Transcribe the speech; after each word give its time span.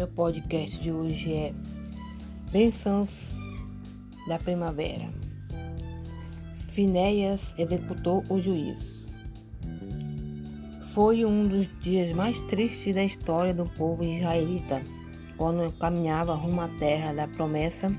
Meu 0.00 0.08
podcast 0.08 0.80
de 0.80 0.90
hoje 0.90 1.30
é 1.30 1.52
Bênçãos 2.50 3.36
da 4.26 4.38
Primavera. 4.38 5.10
Finéias 6.70 7.54
executou 7.58 8.24
o 8.30 8.40
juízo. 8.40 9.04
Foi 10.94 11.22
um 11.26 11.46
dos 11.46 11.68
dias 11.80 12.14
mais 12.14 12.40
tristes 12.46 12.94
da 12.94 13.04
história 13.04 13.52
do 13.52 13.64
povo 13.76 14.02
israelita, 14.02 14.80
quando 15.36 15.70
caminhava 15.72 16.34
rumo 16.34 16.62
à 16.62 16.68
terra 16.78 17.12
da 17.12 17.28
promessa. 17.28 17.94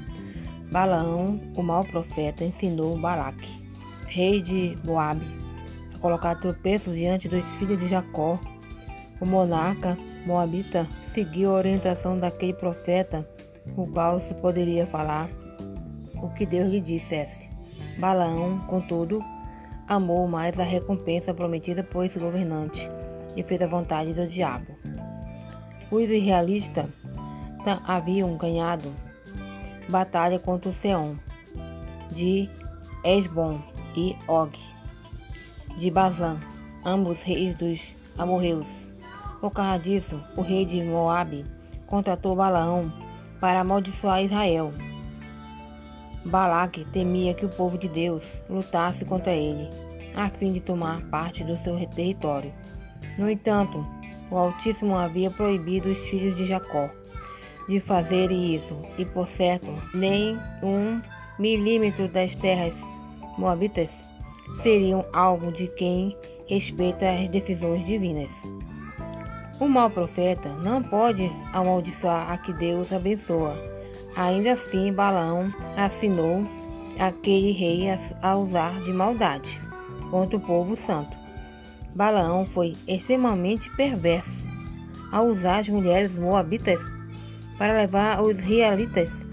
Balaão, 0.71 1.39
o 1.55 1.61
mau 1.61 1.85
profeta, 1.85 2.43
ensinou 2.43 2.97
Balaque, 2.97 3.47
rei 4.07 4.41
de 4.41 4.75
Moabe, 4.83 5.27
a 5.93 5.99
colocar 5.99 6.33
tropeços 6.33 6.95
diante 6.95 7.29
dos 7.29 7.45
filhos 7.57 7.79
de 7.79 7.87
Jacó 7.87 8.39
o 9.21 9.25
monarca 9.25 9.97
moabita 10.25 10.87
seguiu 11.13 11.51
a 11.51 11.59
orientação 11.59 12.19
daquele 12.19 12.53
profeta, 12.53 13.25
o 13.77 13.85
qual 13.85 14.19
se 14.19 14.33
poderia 14.33 14.87
falar 14.87 15.29
o 16.21 16.29
que 16.29 16.45
Deus 16.45 16.69
lhe 16.69 16.81
dissesse. 16.81 17.47
Balaão, 17.99 18.59
contudo, 18.61 19.23
amou 19.87 20.27
mais 20.27 20.59
a 20.59 20.63
recompensa 20.63 21.33
prometida 21.33 21.83
por 21.83 22.03
esse 22.03 22.17
governante 22.17 22.89
e 23.35 23.43
fez 23.43 23.61
a 23.61 23.67
vontade 23.67 24.13
do 24.13 24.27
diabo. 24.27 24.75
Os 25.91 26.09
israelitas 26.09 26.87
haviam 27.85 28.35
ganhado 28.37 28.91
batalha 29.87 30.39
contra 30.39 30.69
o 30.69 30.73
Seom, 30.73 31.15
de 32.11 32.49
Esbom 33.03 33.61
e 33.95 34.15
Og, 34.27 34.57
de 35.77 35.91
Bazan, 35.91 36.39
ambos 36.83 37.21
reis 37.21 37.55
dos 37.55 37.93
amorreus. 38.17 38.90
Por 39.41 39.51
causa 39.51 39.79
disso, 39.79 40.23
o 40.37 40.41
rei 40.41 40.65
de 40.65 40.81
Moabe 40.83 41.43
contratou 41.87 42.35
Balaão 42.35 42.93
para 43.39 43.59
amaldiçoar 43.61 44.23
Israel. 44.23 44.71
Balaque 46.23 46.85
temia 46.85 47.33
que 47.33 47.45
o 47.45 47.49
povo 47.49 47.77
de 47.77 47.89
Deus 47.89 48.41
lutasse 48.47 49.03
contra 49.03 49.33
ele, 49.33 49.67
a 50.15 50.29
fim 50.29 50.53
de 50.53 50.61
tomar 50.61 51.01
parte 51.07 51.43
do 51.43 51.57
seu 51.57 51.75
território. 51.87 52.53
No 53.17 53.29
entanto, 53.29 53.83
o 54.29 54.37
Altíssimo 54.37 54.95
havia 54.95 55.31
proibido 55.31 55.89
os 55.89 55.97
filhos 56.07 56.37
de 56.37 56.45
Jacó 56.45 56.89
de 57.67 57.79
fazerem 57.79 58.53
isso, 58.55 58.77
e 58.97 59.05
por 59.05 59.27
certo, 59.27 59.67
nem 59.93 60.37
um 60.61 61.01
milímetro 61.39 62.07
das 62.07 62.35
terras 62.35 62.79
moabitas 63.37 63.89
seriam 64.61 65.05
alvo 65.13 65.51
de 65.51 65.67
quem 65.67 66.17
respeita 66.47 67.09
as 67.09 67.29
decisões 67.29 67.85
divinas. 67.85 68.31
O 69.61 69.67
mau 69.67 69.91
profeta 69.91 70.49
não 70.63 70.81
pode 70.81 71.31
amaldiçoar 71.53 72.31
a 72.31 72.37
que 72.39 72.51
Deus 72.51 72.91
abençoa. 72.91 73.55
Ainda 74.15 74.53
assim, 74.53 74.91
Balaão 74.91 75.53
assinou 75.77 76.47
aquele 76.97 77.51
rei 77.51 77.85
a 78.23 78.35
usar 78.35 78.81
de 78.81 78.91
maldade 78.91 79.61
contra 80.09 80.35
o 80.35 80.41
povo 80.41 80.75
santo. 80.75 81.15
Balaão 81.93 82.43
foi 82.43 82.75
extremamente 82.87 83.69
perverso 83.75 84.43
ao 85.11 85.27
usar 85.27 85.59
as 85.59 85.69
mulheres 85.69 86.17
moabitas 86.17 86.81
para 87.59 87.77
levar 87.77 88.19
os 88.19 88.39
israelitas 88.39 89.23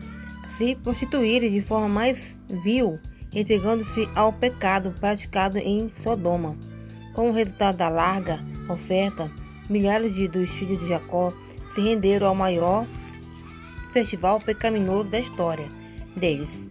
a 0.44 0.48
se 0.48 0.74
prostituírem 0.74 1.50
de 1.50 1.62
forma 1.62 1.88
mais 1.88 2.38
vil, 2.50 2.98
entregando-se 3.32 4.06
ao 4.14 4.30
pecado 4.30 4.94
praticado 5.00 5.56
em 5.56 5.88
Sodoma. 5.88 6.54
Como 7.14 7.32
resultado 7.32 7.78
da 7.78 7.88
larga 7.88 8.38
oferta, 8.68 9.30
milhares 9.68 10.14
de, 10.14 10.28
dos 10.28 10.50
filhos 10.50 10.78
de 10.80 10.88
Jacó 10.88 11.32
se 11.74 11.80
renderam 11.80 12.28
ao 12.28 12.34
maior 12.34 12.86
festival 13.92 14.40
pecaminoso 14.40 15.10
da 15.10 15.18
história 15.18 15.68
deles. 16.16 16.68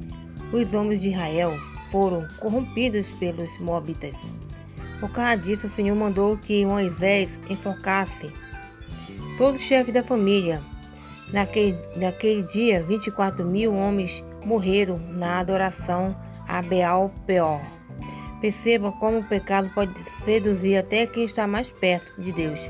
Os 0.52 0.74
homens 0.74 1.02
de 1.02 1.10
Israel 1.10 1.58
foram 1.92 2.28
corrompidos 2.40 3.10
pelos 3.12 3.58
moabitas. 3.60 4.16
Por 5.00 5.12
causa 5.12 5.38
disso, 5.38 5.68
o 5.68 5.70
Senhor 5.70 5.96
mandou 5.96 6.38
que 6.38 6.66
Moisés 6.66 7.40
enfocasse 7.50 8.32
todo 9.38 9.56
o 9.56 9.60
chefe 9.60 9.92
da 9.92 10.02
família. 10.02 10.62
Naquele, 11.32 11.78
naquele 11.96 12.44
dia, 12.44 12.82
24 12.84 13.46
mil 13.46 13.76
homens 13.76 14.24
morreram 14.44 14.98
na 14.98 15.40
adoração 15.40 16.16
a 16.48 16.62
Baal 16.62 17.14
Peor. 17.26 17.62
Perceba 18.42 18.92
como 18.94 19.20
o 19.20 19.24
pecado 19.24 19.70
pode 19.74 19.94
seduzir 20.24 20.78
até 20.78 21.06
quem 21.06 21.26
está 21.26 21.46
mais 21.46 21.72
perto 21.72 22.22
de 22.22 22.32
Deus. 22.32 22.70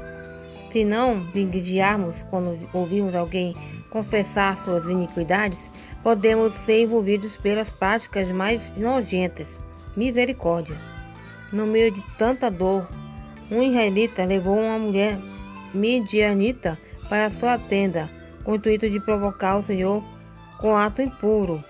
Se 0.77 0.85
não 0.85 1.23
vigiarmos 1.33 2.23
quando 2.29 2.55
ouvimos 2.71 3.15
alguém 3.15 3.55
confessar 3.89 4.55
suas 4.59 4.85
iniquidades, 4.85 5.71
podemos 6.03 6.53
ser 6.53 6.83
envolvidos 6.83 7.35
pelas 7.35 7.71
práticas 7.71 8.27
mais 8.27 8.71
nojentas. 8.77 9.59
Misericórdia. 9.95 10.77
No 11.51 11.65
meio 11.65 11.89
de 11.89 12.03
tanta 12.15 12.51
dor, 12.51 12.87
um 13.49 13.63
israelita 13.63 14.23
levou 14.23 14.55
uma 14.55 14.77
mulher 14.77 15.17
midianita 15.73 16.77
para 17.09 17.31
sua 17.31 17.57
tenda, 17.57 18.07
com 18.43 18.51
o 18.51 18.55
intuito 18.57 18.87
de 18.87 18.99
provocar 18.99 19.57
o 19.57 19.63
Senhor 19.63 20.03
com 20.59 20.77
ato 20.77 21.01
impuro. 21.01 21.63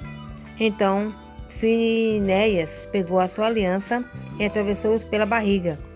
Então, 0.60 1.16
Finéias 1.62 2.86
pegou 2.92 3.22
a 3.22 3.30
sua 3.30 3.46
aliança 3.46 4.04
e 4.38 4.44
atravessou-os 4.44 5.06
pela 5.06 5.26
barriga. 5.26 5.87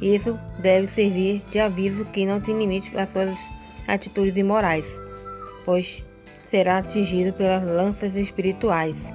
Isso 0.00 0.38
deve 0.60 0.88
servir 0.88 1.42
de 1.50 1.58
aviso 1.58 2.04
que 2.06 2.26
não 2.26 2.40
tem 2.40 2.58
limite 2.58 2.90
para 2.90 3.06
suas 3.06 3.36
atitudes 3.86 4.36
imorais, 4.36 5.00
pois 5.64 6.04
será 6.48 6.78
atingido 6.78 7.32
pelas 7.32 7.64
lanças 7.64 8.14
espirituais. 8.14 9.12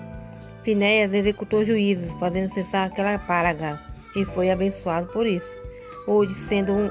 Finéias 0.64 1.14
executou 1.14 1.66
juízo, 1.66 2.16
fazendo 2.20 2.54
cessar 2.54 2.88
aquela 2.88 3.18
praga, 3.18 3.80
e 4.16 4.26
foi 4.26 4.50
abençoado 4.50 5.08
por 5.08 5.26
isso. 5.26 5.50
Hoje, 6.06 6.36
sendo 6.36 6.74
um, 6.74 6.90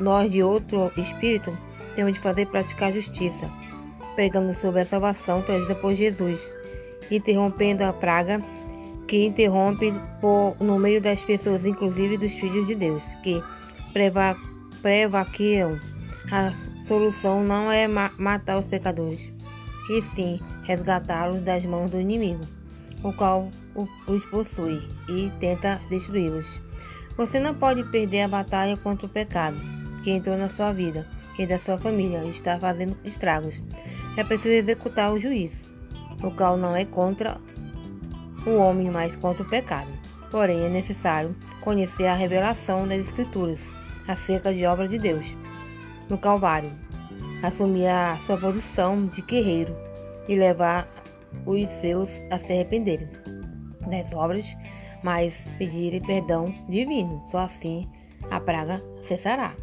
nós 0.00 0.30
de 0.30 0.42
outro 0.42 0.90
espírito, 0.96 1.56
temos 1.94 2.14
de 2.14 2.20
fazer 2.20 2.46
praticar 2.46 2.92
justiça, 2.92 3.50
pregando 4.14 4.54
sobre 4.54 4.80
a 4.80 4.86
salvação 4.86 5.42
trazida 5.42 5.74
por 5.74 5.94
Jesus, 5.94 6.40
interrompendo 7.10 7.84
a 7.84 7.92
praga 7.92 8.42
que 9.10 9.26
interrompe 9.26 9.92
por, 10.20 10.56
no 10.60 10.78
meio 10.78 11.02
das 11.02 11.24
pessoas, 11.24 11.64
inclusive 11.64 12.16
dos 12.16 12.32
filhos 12.38 12.68
de 12.68 12.76
Deus, 12.76 13.02
que 13.24 13.42
preva, 13.92 14.36
prevaqueiam. 14.80 15.80
A 16.30 16.52
solução 16.86 17.42
não 17.42 17.72
é 17.72 17.88
ma 17.88 18.12
matar 18.16 18.58
os 18.58 18.66
pecadores, 18.66 19.20
e 19.90 20.00
sim 20.14 20.38
resgatá-los 20.62 21.40
das 21.40 21.64
mãos 21.64 21.90
do 21.90 22.00
inimigo, 22.00 22.42
o 23.02 23.12
qual 23.12 23.48
os 24.06 24.24
possui 24.26 24.80
e 25.08 25.28
tenta 25.40 25.80
destruí-los. 25.90 26.60
Você 27.16 27.40
não 27.40 27.52
pode 27.52 27.82
perder 27.90 28.22
a 28.22 28.28
batalha 28.28 28.76
contra 28.76 29.06
o 29.06 29.10
pecado 29.10 29.60
que 30.04 30.12
entrou 30.12 30.38
na 30.38 30.48
sua 30.48 30.72
vida 30.72 31.04
e 31.36 31.44
da 31.44 31.58
sua 31.58 31.76
família 31.78 32.22
e 32.22 32.28
está 32.28 32.60
fazendo 32.60 32.96
estragos. 33.04 33.60
É 34.16 34.22
preciso 34.22 34.54
executar 34.54 35.12
o 35.12 35.18
juízo, 35.18 35.58
o 36.22 36.30
qual 36.30 36.56
não 36.56 36.76
é 36.76 36.84
contra 36.84 37.40
o 38.46 38.56
homem 38.56 38.90
mais 38.90 39.14
contra 39.16 39.42
o 39.42 39.48
pecado. 39.48 39.90
Porém, 40.30 40.64
é 40.64 40.68
necessário 40.68 41.34
conhecer 41.60 42.06
a 42.06 42.14
revelação 42.14 42.86
das 42.86 43.00
Escrituras 43.00 43.60
acerca 44.06 44.54
de 44.54 44.64
obra 44.64 44.88
de 44.88 44.98
Deus 44.98 45.34
no 46.08 46.18
Calvário, 46.18 46.70
assumir 47.42 47.86
a 47.86 48.18
sua 48.18 48.36
posição 48.36 49.06
de 49.06 49.22
guerreiro 49.22 49.74
e 50.28 50.34
levar 50.34 50.88
os 51.46 51.68
seus 51.80 52.10
a 52.30 52.38
se 52.38 52.52
arrependerem 52.52 53.08
das 53.88 54.12
obras, 54.12 54.56
mas 55.02 55.50
pedirem 55.58 56.00
perdão 56.00 56.52
divino. 56.68 57.22
Só 57.30 57.38
assim 57.38 57.88
a 58.30 58.40
praga 58.40 58.82
cessará. 59.02 59.54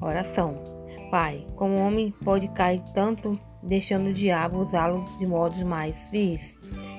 Oração. 0.00 0.62
Pai, 1.10 1.44
como 1.56 1.76
homem 1.76 2.14
pode 2.24 2.48
cair 2.48 2.82
tanto 2.94 3.38
deixando 3.62 4.10
o 4.10 4.12
diabo 4.12 4.58
usá-lo 4.58 5.04
de 5.18 5.26
modos 5.26 5.62
mais 5.62 6.08
vis? 6.10 6.56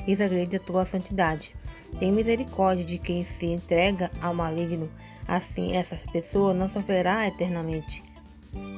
Isso 0.07 0.24
agride 0.24 0.56
a 0.56 0.59
tua 0.59 0.86
santidade. 0.86 1.56
Tem 2.00 2.12
misericórdia 2.12 2.86
de 2.86 2.98
quem 2.98 3.24
se 3.24 3.45
entrega 3.45 4.09
ao 4.21 4.33
maligno, 4.33 4.89
assim 5.27 5.75
essa 5.75 5.95
pessoa 6.12 6.53
não 6.53 6.69
sofrerá 6.69 7.27
eternamente. 7.27 8.03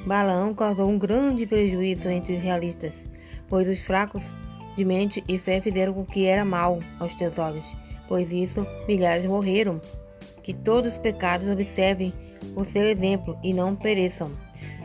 Balaão 0.06 0.54
causou 0.54 0.90
um 0.90 1.00
grande 1.00 1.46
prejuízo 1.46 2.10
entre 2.10 2.36
os 2.36 2.42
realistas, 2.42 3.06
pois 3.48 3.68
os 3.68 3.80
fracos 3.80 4.24
de 4.76 4.84
mente 4.84 5.24
e 5.28 5.38
fé 5.38 5.62
fizeram 5.62 5.98
o 6.00 6.06
que 6.06 6.26
era 6.26 6.44
mal 6.44 6.80
aos 7.00 7.16
teus 7.16 7.38
olhos, 7.38 7.66
pois 8.08 8.32
isso 8.32 8.66
milhares 8.88 9.26
morreram. 9.26 9.80
Que 10.42 10.54
todos 10.54 10.94
os 10.94 10.98
pecados 10.98 11.48
observem 11.48 12.12
o 12.56 12.66
seu 12.66 12.88
exemplo 12.88 13.38
e 13.42 13.54
não 13.54 13.76
pereçam. 13.76 14.30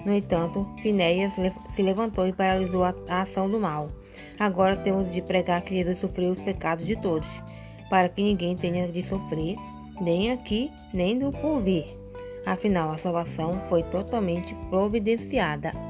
No 0.07 0.15
entanto, 0.15 0.69
Finéias 0.83 1.33
se 1.75 1.83
levantou 1.83 2.27
e 2.29 2.33
paralisou 2.33 2.85
a 2.85 2.95
ação 3.09 3.51
do 3.51 3.59
mal. 3.59 3.89
Agora 4.39 4.77
temos 4.77 5.11
de 5.11 5.23
pregar 5.23 5.63
que 5.63 5.75
Jesus 5.75 5.99
sofreu 5.99 6.31
os 6.31 6.41
pecados 6.41 6.87
de 6.87 6.97
todos, 6.97 7.29
para 7.91 8.09
que 8.09 8.23
ninguém 8.23 8.57
tenha 8.57 8.89
de 8.89 9.03
sofrer, 9.03 9.57
nem 10.01 10.31
aqui, 10.31 10.71
nem 10.93 11.19
do 11.19 11.31
porvir. 11.31 11.87
Afinal, 12.47 12.91
a 12.91 12.99
salvação 12.99 13.61
foi 13.69 13.83
totalmente 13.83 14.55
providenciada. 14.71 15.88